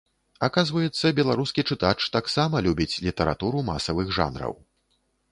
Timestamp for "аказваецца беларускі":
0.45-1.65